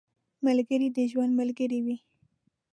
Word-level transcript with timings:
ملګری 0.45 0.87
د 0.95 0.97
ژوند 1.11 1.31
ملګری 1.39 1.79
وي 1.85 1.97